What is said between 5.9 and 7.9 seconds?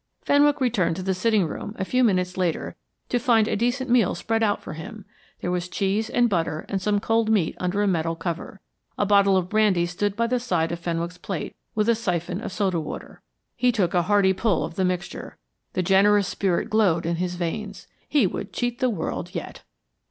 and butter and some cold meat under a